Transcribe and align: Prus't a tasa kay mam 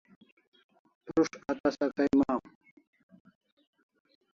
Prus't 1.05 1.33
a 1.49 1.53
tasa 1.61 1.85
kay 1.95 2.11
mam 2.19 2.41